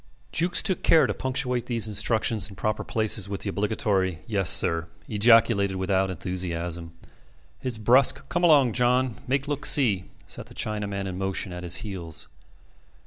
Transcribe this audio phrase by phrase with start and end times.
[0.31, 4.87] Jukes took care to punctuate these instructions in proper places with the obligatory "Yes, sir,"
[5.07, 6.93] ejaculated without enthusiasm.
[7.59, 11.75] His brusque "Come along, John; make look see" set the Chinaman in motion at his
[11.85, 12.27] heels.